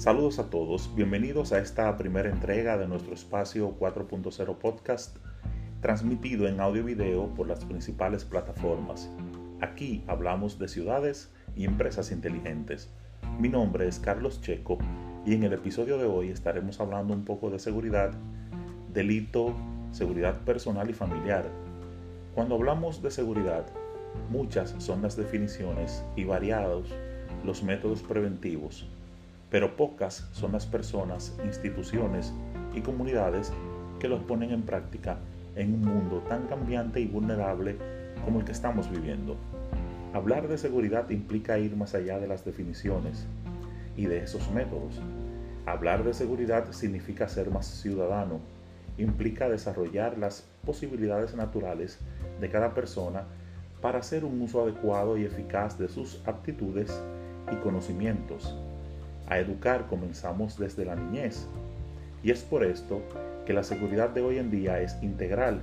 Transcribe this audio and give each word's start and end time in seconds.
Saludos 0.00 0.38
a 0.38 0.48
todos, 0.48 0.90
bienvenidos 0.96 1.52
a 1.52 1.58
esta 1.58 1.94
primera 1.98 2.30
entrega 2.30 2.78
de 2.78 2.88
nuestro 2.88 3.12
espacio 3.12 3.76
4.0 3.78 4.56
podcast, 4.56 5.18
transmitido 5.82 6.48
en 6.48 6.58
audio 6.58 6.80
y 6.80 6.94
video 6.94 7.26
por 7.34 7.46
las 7.46 7.66
principales 7.66 8.24
plataformas. 8.24 9.10
Aquí 9.60 10.02
hablamos 10.06 10.58
de 10.58 10.68
ciudades 10.68 11.30
y 11.54 11.66
empresas 11.66 12.12
inteligentes. 12.12 12.90
Mi 13.38 13.50
nombre 13.50 13.86
es 13.88 13.98
Carlos 13.98 14.40
Checo 14.40 14.78
y 15.26 15.34
en 15.34 15.44
el 15.44 15.52
episodio 15.52 15.98
de 15.98 16.06
hoy 16.06 16.30
estaremos 16.30 16.80
hablando 16.80 17.12
un 17.12 17.26
poco 17.26 17.50
de 17.50 17.58
seguridad, 17.58 18.12
delito, 18.94 19.54
seguridad 19.90 20.40
personal 20.46 20.88
y 20.88 20.94
familiar. 20.94 21.44
Cuando 22.34 22.54
hablamos 22.54 23.02
de 23.02 23.10
seguridad, 23.10 23.66
muchas 24.30 24.74
son 24.78 25.02
las 25.02 25.14
definiciones 25.18 26.02
y 26.16 26.24
variados 26.24 26.88
los 27.44 27.62
métodos 27.62 28.02
preventivos 28.02 28.88
pero 29.50 29.76
pocas 29.76 30.28
son 30.32 30.52
las 30.52 30.66
personas, 30.66 31.36
instituciones 31.44 32.32
y 32.74 32.80
comunidades 32.80 33.52
que 33.98 34.08
los 34.08 34.22
ponen 34.22 34.52
en 34.52 34.62
práctica 34.62 35.18
en 35.56 35.74
un 35.74 35.84
mundo 35.84 36.24
tan 36.28 36.46
cambiante 36.46 37.00
y 37.00 37.06
vulnerable 37.06 37.76
como 38.24 38.38
el 38.38 38.44
que 38.44 38.52
estamos 38.52 38.90
viviendo. 38.90 39.36
Hablar 40.14 40.48
de 40.48 40.58
seguridad 40.58 41.10
implica 41.10 41.58
ir 41.58 41.76
más 41.76 41.94
allá 41.94 42.18
de 42.18 42.28
las 42.28 42.44
definiciones 42.44 43.26
y 43.96 44.06
de 44.06 44.22
esos 44.22 44.50
métodos. 44.52 45.00
Hablar 45.66 46.04
de 46.04 46.14
seguridad 46.14 46.70
significa 46.72 47.28
ser 47.28 47.50
más 47.50 47.66
ciudadano, 47.66 48.40
implica 48.98 49.48
desarrollar 49.48 50.16
las 50.18 50.44
posibilidades 50.64 51.34
naturales 51.34 51.98
de 52.40 52.48
cada 52.48 52.74
persona 52.74 53.24
para 53.80 53.98
hacer 53.98 54.24
un 54.24 54.40
uso 54.40 54.62
adecuado 54.62 55.16
y 55.16 55.24
eficaz 55.24 55.78
de 55.78 55.88
sus 55.88 56.20
aptitudes 56.26 57.02
y 57.52 57.56
conocimientos 57.56 58.54
a 59.30 59.38
educar 59.38 59.86
comenzamos 59.86 60.58
desde 60.58 60.84
la 60.84 60.96
niñez. 60.96 61.46
Y 62.22 62.32
es 62.32 62.42
por 62.42 62.64
esto 62.64 63.00
que 63.46 63.54
la 63.54 63.62
seguridad 63.62 64.10
de 64.10 64.20
hoy 64.20 64.38
en 64.38 64.50
día 64.50 64.80
es 64.80 64.96
integral. 65.02 65.62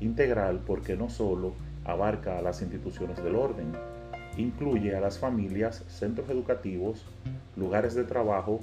Integral 0.00 0.60
porque 0.66 0.96
no 0.96 1.08
solo 1.08 1.52
abarca 1.84 2.38
a 2.38 2.42
las 2.42 2.62
instituciones 2.62 3.22
del 3.22 3.36
orden, 3.36 3.72
incluye 4.36 4.96
a 4.96 5.00
las 5.00 5.18
familias, 5.18 5.84
centros 5.88 6.28
educativos, 6.30 7.04
lugares 7.56 7.94
de 7.94 8.04
trabajo 8.04 8.60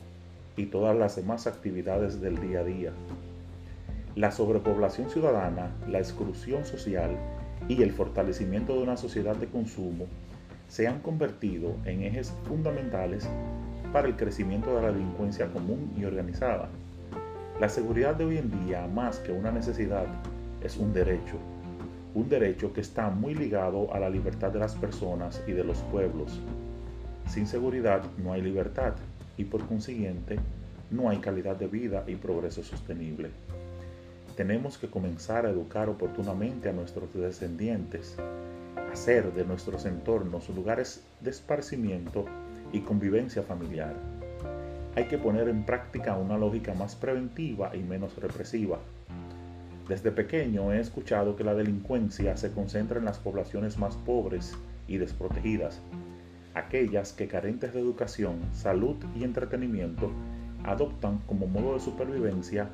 y 0.57 0.65
todas 0.65 0.97
las 0.97 1.15
demás 1.15 1.47
actividades 1.47 2.19
del 2.19 2.41
día 2.41 2.61
a 2.61 2.63
día. 2.63 2.91
La 4.15 4.31
sobrepoblación 4.31 5.09
ciudadana, 5.09 5.71
la 5.87 5.99
exclusión 5.99 6.65
social 6.65 7.11
y 7.67 7.83
el 7.83 7.91
fortalecimiento 7.91 8.73
de 8.73 8.81
una 8.81 8.97
sociedad 8.97 9.35
de 9.35 9.47
consumo 9.47 10.07
se 10.67 10.87
han 10.87 10.99
convertido 11.01 11.75
en 11.85 12.03
ejes 12.03 12.33
fundamentales 12.45 13.29
para 13.91 14.07
el 14.07 14.15
crecimiento 14.15 14.75
de 14.75 14.81
la 14.81 14.91
delincuencia 14.91 15.47
común 15.47 15.91
y 15.97 16.05
organizada. 16.05 16.69
La 17.59 17.69
seguridad 17.69 18.15
de 18.15 18.25
hoy 18.25 18.37
en 18.37 18.65
día, 18.65 18.87
más 18.87 19.19
que 19.19 19.31
una 19.31 19.51
necesidad, 19.51 20.05
es 20.63 20.77
un 20.77 20.93
derecho, 20.93 21.37
un 22.13 22.29
derecho 22.29 22.71
que 22.73 22.81
está 22.81 23.09
muy 23.09 23.35
ligado 23.35 23.93
a 23.93 23.99
la 23.99 24.09
libertad 24.09 24.51
de 24.51 24.59
las 24.59 24.75
personas 24.75 25.41
y 25.47 25.51
de 25.51 25.63
los 25.63 25.79
pueblos. 25.83 26.39
Sin 27.27 27.47
seguridad 27.47 28.03
no 28.17 28.33
hay 28.33 28.41
libertad 28.41 28.93
y 29.37 29.45
por 29.45 29.65
consiguiente 29.65 30.39
no 30.91 31.09
hay 31.09 31.17
calidad 31.17 31.55
de 31.55 31.67
vida 31.67 32.03
y 32.07 32.15
progreso 32.15 32.63
sostenible. 32.63 33.29
Tenemos 34.35 34.77
que 34.77 34.89
comenzar 34.89 35.45
a 35.45 35.49
educar 35.49 35.89
oportunamente 35.89 36.69
a 36.69 36.73
nuestros 36.73 37.13
descendientes, 37.13 38.15
hacer 38.91 39.33
de 39.33 39.45
nuestros 39.45 39.85
entornos 39.85 40.49
lugares 40.49 41.03
de 41.19 41.29
esparcimiento 41.29 42.25
y 42.71 42.81
convivencia 42.81 43.43
familiar. 43.43 43.93
Hay 44.95 45.05
que 45.05 45.17
poner 45.17 45.47
en 45.47 45.63
práctica 45.63 46.15
una 46.15 46.37
lógica 46.37 46.73
más 46.73 46.95
preventiva 46.95 47.75
y 47.75 47.79
menos 47.79 48.15
represiva. 48.17 48.79
Desde 49.87 50.11
pequeño 50.11 50.71
he 50.71 50.79
escuchado 50.79 51.35
que 51.35 51.43
la 51.43 51.53
delincuencia 51.53 52.37
se 52.37 52.51
concentra 52.51 52.99
en 52.99 53.05
las 53.05 53.17
poblaciones 53.17 53.77
más 53.77 53.95
pobres 53.95 54.55
y 54.87 54.97
desprotegidas, 54.97 55.81
aquellas 56.53 57.13
que 57.13 57.27
carentes 57.27 57.73
de 57.73 57.79
educación, 57.79 58.35
salud 58.53 58.97
y 59.15 59.23
entretenimiento 59.23 60.11
adoptan 60.63 61.19
como 61.25 61.47
modo 61.47 61.73
de 61.73 61.79
supervivencia 61.79 62.69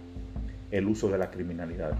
el 0.71 0.87
uso 0.87 1.09
de 1.09 1.17
la 1.17 1.31
criminalidad. 1.31 1.93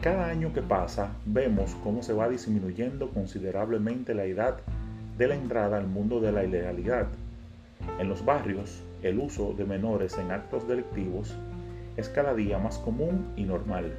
Cada 0.00 0.28
año 0.28 0.52
que 0.52 0.62
pasa 0.62 1.10
vemos 1.26 1.76
cómo 1.82 2.02
se 2.02 2.12
va 2.12 2.28
disminuyendo 2.28 3.10
considerablemente 3.10 4.14
la 4.14 4.24
edad 4.24 4.60
de 5.18 5.26
la 5.26 5.34
entrada 5.34 5.76
al 5.76 5.88
mundo 5.88 6.20
de 6.20 6.30
la 6.30 6.44
ilegalidad. 6.44 7.08
En 7.98 8.08
los 8.08 8.24
barrios, 8.24 8.82
el 9.02 9.18
uso 9.18 9.52
de 9.52 9.64
menores 9.64 10.16
en 10.16 10.30
actos 10.30 10.68
delictivos 10.68 11.34
es 11.96 12.08
cada 12.08 12.34
día 12.34 12.58
más 12.58 12.78
común 12.78 13.32
y 13.36 13.42
normal. 13.42 13.92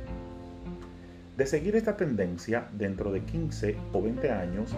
De 1.36 1.46
seguir 1.46 1.76
esta 1.76 1.98
tendencia, 1.98 2.70
dentro 2.72 3.12
de 3.12 3.22
15 3.22 3.76
o 3.92 4.02
20 4.02 4.32
años, 4.32 4.74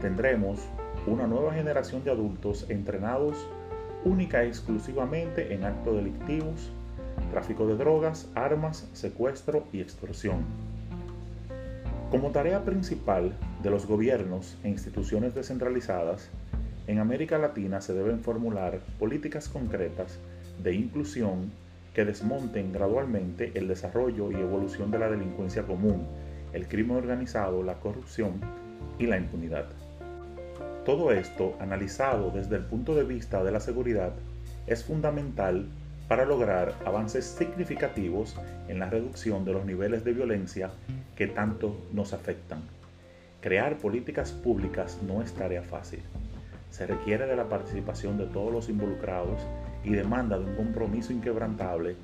tendremos 0.00 0.58
una 1.06 1.28
nueva 1.28 1.54
generación 1.54 2.02
de 2.02 2.10
adultos 2.10 2.66
entrenados 2.68 3.36
única 4.04 4.44
y 4.44 4.48
exclusivamente 4.48 5.54
en 5.54 5.64
actos 5.64 5.96
delictivos, 5.96 6.72
tráfico 7.30 7.66
de 7.66 7.76
drogas, 7.76 8.28
armas, 8.34 8.88
secuestro 8.92 9.66
y 9.72 9.80
extorsión. 9.80 10.44
Como 12.10 12.30
tarea 12.30 12.64
principal 12.64 13.32
de 13.66 13.72
los 13.72 13.84
gobiernos 13.88 14.56
e 14.62 14.68
instituciones 14.68 15.34
descentralizadas, 15.34 16.30
en 16.86 17.00
América 17.00 17.36
Latina 17.36 17.80
se 17.80 17.94
deben 17.94 18.20
formular 18.20 18.78
políticas 18.96 19.48
concretas 19.48 20.20
de 20.62 20.72
inclusión 20.72 21.50
que 21.92 22.04
desmonten 22.04 22.72
gradualmente 22.72 23.50
el 23.56 23.66
desarrollo 23.66 24.30
y 24.30 24.36
evolución 24.36 24.92
de 24.92 25.00
la 25.00 25.10
delincuencia 25.10 25.64
común, 25.64 26.06
el 26.52 26.68
crimen 26.68 26.98
organizado, 26.98 27.64
la 27.64 27.80
corrupción 27.80 28.34
y 29.00 29.06
la 29.06 29.16
impunidad. 29.16 29.66
Todo 30.84 31.10
esto, 31.10 31.56
analizado 31.58 32.30
desde 32.30 32.54
el 32.54 32.62
punto 32.66 32.94
de 32.94 33.02
vista 33.02 33.42
de 33.42 33.50
la 33.50 33.58
seguridad, 33.58 34.12
es 34.68 34.84
fundamental 34.84 35.66
para 36.06 36.24
lograr 36.24 36.72
avances 36.84 37.24
significativos 37.24 38.36
en 38.68 38.78
la 38.78 38.88
reducción 38.88 39.44
de 39.44 39.54
los 39.54 39.64
niveles 39.64 40.04
de 40.04 40.12
violencia 40.12 40.70
que 41.16 41.26
tanto 41.26 41.76
nos 41.92 42.12
afectan. 42.12 42.75
Crear 43.46 43.78
políticas 43.78 44.32
públicas 44.32 44.98
no 45.06 45.22
es 45.22 45.32
tarea 45.32 45.62
fácil. 45.62 46.00
Se 46.68 46.84
requiere 46.84 47.26
de 47.26 47.36
la 47.36 47.48
participación 47.48 48.18
de 48.18 48.26
todos 48.26 48.52
los 48.52 48.68
involucrados 48.68 49.40
y 49.84 49.90
demanda 49.90 50.36
de 50.36 50.46
un 50.46 50.56
compromiso 50.56 51.12
inquebrantable 51.12 51.94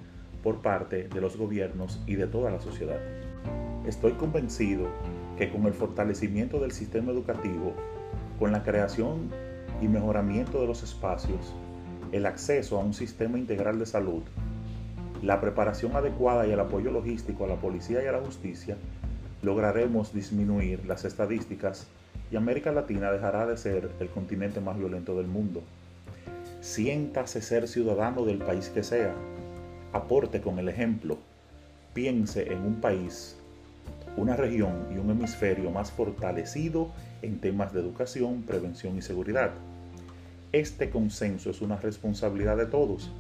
por 0.41 0.63
parte 0.63 1.09
de 1.09 1.21
los 1.21 1.37
gobiernos 1.37 2.01
y 2.07 2.15
de 2.15 2.29
toda 2.29 2.53
la 2.53 2.61
sociedad. 2.61 3.01
Estoy 3.85 4.13
convencido 4.13 4.87
que 5.37 5.51
con 5.51 5.67
el 5.67 5.73
fortalecimiento 5.73 6.61
del 6.61 6.71
sistema 6.71 7.11
educativo, 7.11 7.73
con 8.39 8.53
la 8.53 8.63
creación 8.63 9.29
y 9.81 9.89
mejoramiento 9.89 10.61
de 10.61 10.69
los 10.69 10.85
espacios, 10.85 11.57
el 12.13 12.27
acceso 12.27 12.79
a 12.79 12.85
un 12.85 12.95
sistema 12.95 13.37
integral 13.37 13.81
de 13.81 13.87
salud, 13.87 14.23
la 15.23 15.41
preparación 15.41 15.97
adecuada 15.97 16.47
y 16.47 16.53
el 16.53 16.61
apoyo 16.61 16.93
logístico 16.93 17.47
a 17.47 17.49
la 17.49 17.57
policía 17.57 18.01
y 18.01 18.07
a 18.07 18.13
la 18.13 18.21
justicia, 18.21 18.77
lograremos 19.43 20.15
disminuir 20.15 20.87
las 20.87 21.05
estadísticas 21.05 21.87
y 22.31 22.37
América 22.37 22.73
Latina 22.73 23.11
dejará 23.11 23.47
de 23.47 23.57
ser 23.57 23.91
el 24.01 24.09
continente 24.09 24.61
más 24.61 24.79
violento 24.79 25.17
del 25.17 25.27
mundo. 25.27 25.63
Siéntase 26.61 27.43
ser 27.43 27.67
ciudadano 27.69 28.25
del 28.25 28.39
país 28.39 28.69
que 28.69 28.83
sea, 28.83 29.15
aporte 29.93 30.41
con 30.41 30.59
el 30.59 30.69
ejemplo, 30.69 31.19
piense 31.93 32.53
en 32.53 32.61
un 32.61 32.81
país, 32.81 33.37
una 34.17 34.37
región 34.37 34.87
y 34.95 34.99
un 34.99 35.11
hemisferio 35.11 35.71
más 35.71 35.91
fortalecido 35.91 36.91
en 37.23 37.41
temas 37.41 37.73
de 37.73 37.81
educación, 37.81 38.43
prevención 38.43 38.97
y 38.97 39.03
seguridad. 39.03 39.51
Este 40.53 40.91
consenso 40.91 41.51
es 41.51 41.63
una 41.63 41.77
responsabilidad 41.77 42.57
de 42.57 42.67
todos. 42.67 43.11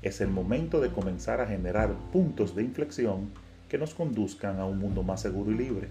Es 0.00 0.20
el 0.20 0.28
momento 0.28 0.80
de 0.80 0.90
comenzar 0.90 1.40
a 1.40 1.46
generar 1.46 1.92
puntos 2.12 2.54
de 2.54 2.62
inflexión 2.62 3.30
que 3.68 3.78
nos 3.78 3.94
conduzcan 3.94 4.58
a 4.58 4.64
un 4.64 4.78
mundo 4.78 5.02
más 5.02 5.20
seguro 5.20 5.50
y 5.50 5.56
libre. 5.56 5.88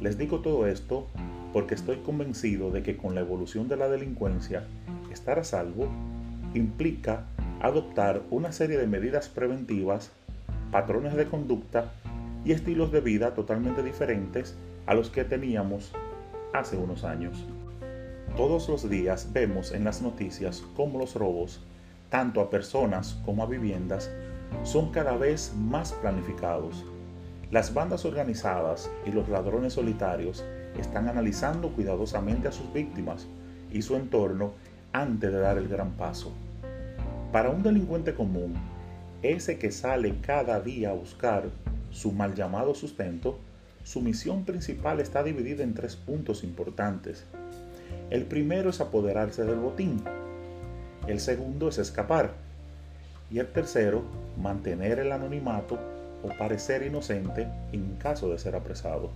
Les 0.00 0.16
digo 0.16 0.40
todo 0.40 0.66
esto 0.66 1.06
porque 1.52 1.74
estoy 1.74 1.98
convencido 1.98 2.70
de 2.70 2.82
que 2.82 2.96
con 2.96 3.14
la 3.14 3.20
evolución 3.20 3.68
de 3.68 3.76
la 3.76 3.88
delincuencia, 3.88 4.64
estar 5.12 5.38
a 5.38 5.44
salvo 5.44 5.88
implica 6.54 7.24
adoptar 7.60 8.22
una 8.30 8.52
serie 8.52 8.78
de 8.78 8.86
medidas 8.86 9.28
preventivas, 9.28 10.10
patrones 10.70 11.14
de 11.14 11.26
conducta 11.26 11.92
y 12.44 12.52
estilos 12.52 12.90
de 12.92 13.00
vida 13.00 13.34
totalmente 13.34 13.82
diferentes 13.82 14.56
a 14.86 14.94
los 14.94 15.10
que 15.10 15.24
teníamos 15.24 15.92
hace 16.54 16.76
unos 16.76 17.04
años. 17.04 17.44
Todos 18.36 18.68
los 18.68 18.88
días 18.88 19.30
vemos 19.32 19.72
en 19.72 19.84
las 19.84 20.02
noticias 20.02 20.64
cómo 20.74 20.98
los 20.98 21.14
robos, 21.14 21.60
tanto 22.08 22.40
a 22.40 22.48
personas 22.48 23.20
como 23.24 23.42
a 23.42 23.46
viviendas, 23.46 24.10
son 24.62 24.90
cada 24.90 25.16
vez 25.16 25.52
más 25.56 25.92
planificados. 25.92 26.84
Las 27.50 27.74
bandas 27.74 28.04
organizadas 28.04 28.90
y 29.06 29.10
los 29.10 29.28
ladrones 29.28 29.72
solitarios 29.72 30.44
están 30.78 31.08
analizando 31.08 31.70
cuidadosamente 31.70 32.48
a 32.48 32.52
sus 32.52 32.72
víctimas 32.72 33.26
y 33.72 33.82
su 33.82 33.96
entorno 33.96 34.52
antes 34.92 35.32
de 35.32 35.38
dar 35.38 35.58
el 35.58 35.68
gran 35.68 35.92
paso. 35.92 36.32
Para 37.32 37.50
un 37.50 37.62
delincuente 37.62 38.14
común, 38.14 38.54
ese 39.22 39.58
que 39.58 39.70
sale 39.70 40.20
cada 40.20 40.60
día 40.60 40.90
a 40.90 40.94
buscar 40.94 41.44
su 41.90 42.12
mal 42.12 42.34
llamado 42.34 42.74
sustento, 42.74 43.38
su 43.84 44.00
misión 44.00 44.44
principal 44.44 45.00
está 45.00 45.22
dividida 45.22 45.62
en 45.62 45.74
tres 45.74 45.96
puntos 45.96 46.44
importantes. 46.44 47.24
El 48.10 48.26
primero 48.26 48.70
es 48.70 48.80
apoderarse 48.80 49.44
del 49.44 49.58
botín, 49.58 50.02
el 51.06 51.18
segundo 51.20 51.68
es 51.68 51.78
escapar 51.78 52.34
y 53.30 53.38
el 53.38 53.52
tercero, 53.52 54.02
mantener 54.40 54.98
el 54.98 55.12
anonimato 55.12 55.78
o 56.22 56.28
parecer 56.38 56.82
inocente 56.82 57.46
en 57.72 57.96
caso 57.96 58.28
de 58.30 58.38
ser 58.38 58.56
apresado. 58.56 59.10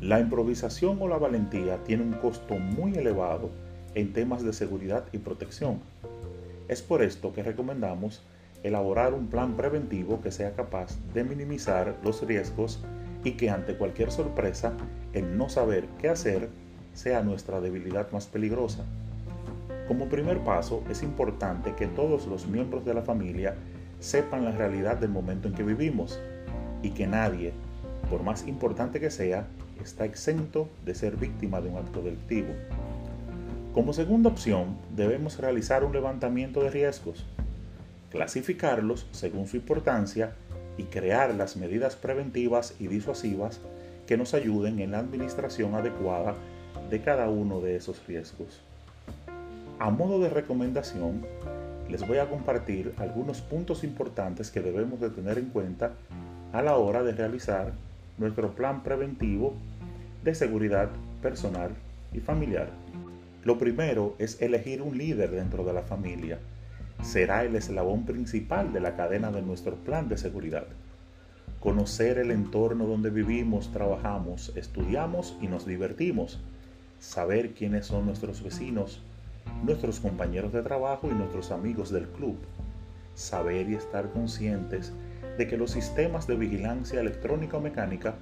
La 0.00 0.20
improvisación 0.20 1.00
o 1.00 1.08
la 1.08 1.16
valentía 1.16 1.78
tiene 1.84 2.02
un 2.02 2.12
costo 2.14 2.58
muy 2.58 2.94
elevado 2.94 3.50
en 3.94 4.12
temas 4.12 4.42
de 4.42 4.52
seguridad 4.52 5.04
y 5.12 5.18
protección. 5.18 5.80
Es 6.68 6.82
por 6.82 7.02
esto 7.02 7.32
que 7.32 7.42
recomendamos 7.42 8.22
elaborar 8.62 9.14
un 9.14 9.28
plan 9.28 9.56
preventivo 9.56 10.20
que 10.20 10.30
sea 10.30 10.52
capaz 10.52 10.96
de 11.14 11.24
minimizar 11.24 11.96
los 12.04 12.22
riesgos 12.26 12.80
y 13.24 13.32
que 13.32 13.50
ante 13.50 13.76
cualquier 13.76 14.10
sorpresa 14.10 14.72
el 15.12 15.36
no 15.36 15.48
saber 15.48 15.86
qué 16.00 16.08
hacer 16.08 16.48
sea 16.94 17.22
nuestra 17.22 17.60
debilidad 17.60 18.10
más 18.12 18.26
peligrosa. 18.26 18.84
Como 19.88 20.08
primer 20.08 20.38
paso, 20.40 20.82
es 20.88 21.02
importante 21.02 21.74
que 21.74 21.86
todos 21.86 22.26
los 22.26 22.46
miembros 22.46 22.84
de 22.84 22.94
la 22.94 23.02
familia 23.02 23.56
sepan 23.98 24.44
la 24.44 24.52
realidad 24.52 24.96
del 24.96 25.10
momento 25.10 25.48
en 25.48 25.54
que 25.54 25.62
vivimos 25.62 26.20
y 26.82 26.90
que 26.90 27.06
nadie, 27.06 27.52
por 28.08 28.22
más 28.22 28.46
importante 28.46 29.00
que 29.00 29.10
sea, 29.10 29.46
está 29.82 30.04
exento 30.04 30.68
de 30.84 30.94
ser 30.94 31.16
víctima 31.16 31.60
de 31.60 31.68
un 31.68 31.78
acto 31.78 32.00
delictivo. 32.00 32.54
Como 33.74 33.92
segunda 33.92 34.28
opción, 34.28 34.76
debemos 34.94 35.38
realizar 35.38 35.82
un 35.82 35.92
levantamiento 35.92 36.62
de 36.62 36.70
riesgos, 36.70 37.26
clasificarlos 38.10 39.08
según 39.12 39.46
su 39.46 39.56
importancia 39.56 40.34
y 40.76 40.84
crear 40.84 41.34
las 41.34 41.56
medidas 41.56 41.96
preventivas 41.96 42.74
y 42.78 42.86
disuasivas 42.86 43.60
que 44.06 44.16
nos 44.16 44.34
ayuden 44.34 44.78
en 44.80 44.92
la 44.92 44.98
administración 44.98 45.74
adecuada 45.74 46.34
de 46.90 47.00
cada 47.00 47.28
uno 47.28 47.60
de 47.60 47.76
esos 47.76 48.06
riesgos. 48.06 48.62
A 49.82 49.90
modo 49.90 50.20
de 50.20 50.30
recomendación, 50.30 51.22
les 51.88 52.06
voy 52.06 52.18
a 52.18 52.30
compartir 52.30 52.94
algunos 52.98 53.40
puntos 53.40 53.82
importantes 53.82 54.52
que 54.52 54.60
debemos 54.60 55.00
de 55.00 55.10
tener 55.10 55.38
en 55.38 55.46
cuenta 55.46 55.94
a 56.52 56.62
la 56.62 56.76
hora 56.76 57.02
de 57.02 57.10
realizar 57.10 57.72
nuestro 58.16 58.54
plan 58.54 58.84
preventivo 58.84 59.54
de 60.22 60.36
seguridad 60.36 60.88
personal 61.20 61.72
y 62.12 62.20
familiar. 62.20 62.68
Lo 63.42 63.58
primero 63.58 64.14
es 64.20 64.40
elegir 64.40 64.82
un 64.82 64.96
líder 64.96 65.32
dentro 65.32 65.64
de 65.64 65.72
la 65.72 65.82
familia. 65.82 66.38
Será 67.02 67.42
el 67.42 67.56
eslabón 67.56 68.04
principal 68.04 68.72
de 68.72 68.78
la 68.78 68.94
cadena 68.94 69.32
de 69.32 69.42
nuestro 69.42 69.74
plan 69.74 70.08
de 70.08 70.16
seguridad. 70.16 70.66
Conocer 71.58 72.18
el 72.18 72.30
entorno 72.30 72.86
donde 72.86 73.10
vivimos, 73.10 73.72
trabajamos, 73.72 74.52
estudiamos 74.54 75.36
y 75.40 75.48
nos 75.48 75.66
divertimos. 75.66 76.38
Saber 77.00 77.54
quiénes 77.54 77.86
son 77.86 78.06
nuestros 78.06 78.44
vecinos, 78.44 79.02
nuestros 79.62 80.00
compañeros 80.00 80.52
de 80.52 80.62
trabajo 80.62 81.08
y 81.10 81.14
nuestros 81.14 81.50
amigos 81.50 81.90
del 81.90 82.08
club. 82.08 82.36
Saber 83.14 83.68
y 83.68 83.74
estar 83.74 84.10
conscientes 84.10 84.92
de 85.38 85.46
que 85.46 85.56
los 85.56 85.70
sistemas 85.70 86.26
de 86.26 86.36
vigilancia 86.36 87.00
electrónica 87.00 87.56
o 87.56 87.60
mecánica 87.60 88.14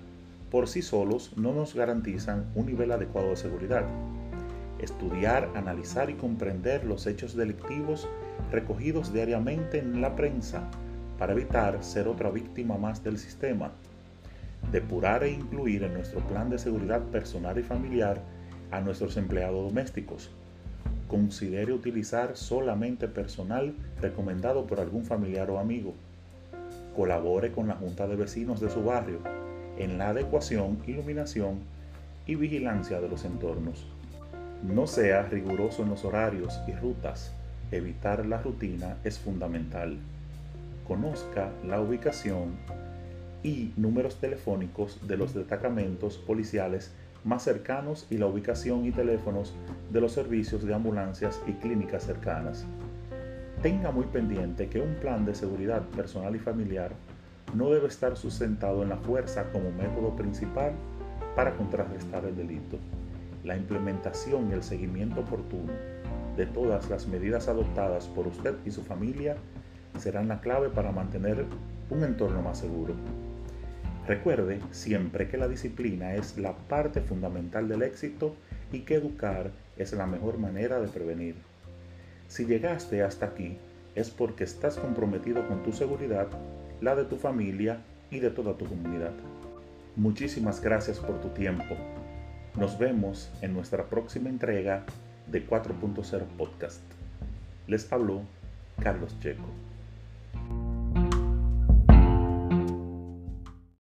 por 0.50 0.69
sí 0.69 0.82
solos 0.82 1.32
no 1.37 1.52
nos 1.52 1.75
garantizan 1.75 2.46
un 2.55 2.67
nivel 2.67 2.93
adecuado 2.93 3.31
de 3.31 3.37
seguridad. 3.37 3.84
Estudiar, 4.78 5.49
analizar 5.55 6.11
y 6.11 6.14
comprender 6.14 6.84
los 6.84 7.06
hechos 7.06 7.37
delictivos 7.37 8.08
recogidos 8.50 9.12
diariamente 9.12 9.78
en 9.78 10.00
la 10.00 10.16
prensa 10.16 10.69
para 11.19 11.34
evitar 11.34 11.82
ser 11.84 12.08
otra 12.08 12.31
víctima 12.31 12.78
más 12.78 13.05
del 13.05 13.19
sistema. 13.19 13.73
Depurar 14.73 15.23
e 15.23 15.31
incluir 15.31 15.84
en 15.84 15.94
nuestro 15.94 16.20
plan 16.20 16.50
de 16.50 16.58
seguridad 16.58 17.02
personal 17.02 17.58
y 17.58 17.62
familiar 17.62 18.23
a 18.70 18.81
nuestros 18.81 19.16
empleados 19.16 19.69
domésticos, 19.69 20.31
considere 21.11 21.73
utilizar 21.73 22.37
solamente 22.37 23.09
personal 23.09 23.75
recomendado 24.01 24.67
por 24.67 24.79
algún 24.79 25.05
familiar 25.05 25.51
o 25.51 25.59
amigo. 25.59 25.93
Colabore 26.95 27.51
con 27.51 27.67
la 27.67 27.75
junta 27.75 28.07
de 28.07 28.15
vecinos 28.15 28.61
de 28.61 28.71
su 28.71 28.85
barrio 28.85 29.19
en 29.77 29.99
la 29.99 30.11
adecuación, 30.11 30.79
iluminación 30.87 31.59
y 32.27 32.37
vigilancia 32.37 33.01
de 33.01 33.09
los 33.09 33.25
entornos. 33.25 33.85
No 34.62 34.87
sea 34.87 35.23
riguroso 35.23 35.83
en 35.83 35.91
los 35.91 36.05
horarios 36.05 36.61
y 36.69 36.73
rutas. 36.73 37.33
Evitar 37.73 38.25
la 38.25 38.41
rutina 38.41 38.97
es 39.03 39.19
fundamental. 39.19 39.97
Conozca 40.87 41.51
la 41.67 41.81
ubicación 41.81 42.55
y 43.43 43.73
números 43.77 44.17
telefónicos 44.17 45.01
de 45.09 45.17
los 45.17 45.35
destacamentos 45.35 46.19
policiales 46.19 46.93
más 47.25 47.43
cercanos 47.43 48.06
y 48.11 48.19
la 48.19 48.26
ubicación 48.26 48.84
y 48.87 48.93
teléfonos 48.93 49.55
de 49.90 50.00
los 50.00 50.12
servicios 50.12 50.64
de 50.64 50.75
ambulancias 50.75 51.40
y 51.46 51.52
clínicas 51.52 52.05
cercanas. 52.05 52.64
Tenga 53.62 53.90
muy 53.90 54.05
pendiente 54.06 54.69
que 54.69 54.81
un 54.81 54.94
plan 54.94 55.26
de 55.26 55.34
seguridad 55.34 55.82
personal 55.88 56.34
y 56.34 56.38
familiar 56.38 56.93
no 57.55 57.70
debe 57.70 57.88
estar 57.88 58.17
sustentado 58.17 58.82
en 58.82 58.88
la 58.88 58.96
fuerza 58.96 59.44
como 59.52 59.70
método 59.72 60.17
principal 60.17 60.72
para 61.37 61.55
contrarrestar 61.56 62.25
el 62.25 62.37
delito. 62.37 62.78
La 63.44 63.56
implementación 63.56 64.50
y 64.50 64.52
el 64.55 64.62
seguimiento 64.62 65.20
oportuno 65.20 65.73
de 66.37 66.46
todas 66.46 66.88
las 66.88 67.06
medidas 67.06 67.49
adoptadas 67.49 68.06
por 68.06 68.26
usted 68.26 68.55
y 68.64 68.70
su 68.70 68.82
familia 68.82 69.37
serán 69.99 70.28
la 70.28 70.40
clave 70.40 70.69
para 70.69 70.93
mantener 70.93 71.44
un 71.90 72.05
entorno 72.05 72.40
más 72.40 72.58
seguro. 72.58 72.94
Recuerde 74.11 74.59
siempre 74.73 75.29
que 75.29 75.39
la 75.39 75.47
disciplina 75.47 76.17
es 76.17 76.37
la 76.37 76.57
parte 76.57 77.01
fundamental 77.01 77.69
del 77.69 77.83
éxito 77.83 78.35
y 78.73 78.81
que 78.81 78.97
educar 78.97 79.53
es 79.77 79.93
la 79.93 80.05
mejor 80.05 80.37
manera 80.37 80.81
de 80.81 80.89
prevenir. 80.89 81.37
Si 82.27 82.45
llegaste 82.45 83.05
hasta 83.05 83.27
aquí 83.27 83.57
es 83.95 84.11
porque 84.11 84.43
estás 84.43 84.79
comprometido 84.79 85.47
con 85.47 85.62
tu 85.62 85.73
seguridad, 85.73 86.27
la 86.81 86.97
de 86.97 87.05
tu 87.05 87.19
familia 87.19 87.85
y 88.11 88.19
de 88.19 88.31
toda 88.31 88.59
tu 88.59 88.65
comunidad. 88.65 89.12
Muchísimas 89.95 90.61
gracias 90.61 90.99
por 90.99 91.21
tu 91.21 91.29
tiempo. 91.29 91.77
Nos 92.59 92.81
vemos 92.81 93.31
en 93.43 93.55
nuestra 93.55 93.85
próxima 93.85 94.29
entrega 94.29 94.87
de 95.29 95.47
4.0 95.47 96.25
Podcast. 96.37 96.83
Les 97.69 97.93
habló 97.93 98.23
Carlos 98.83 99.14
Checo. 99.21 99.70